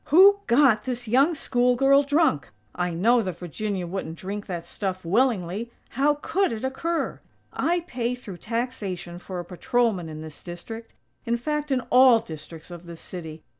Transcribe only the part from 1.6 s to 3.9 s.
girl drunk? I know that Virginia